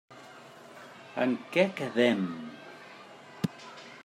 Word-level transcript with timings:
En 1.25 1.35
què 1.57 1.67
quedem? 1.83 2.25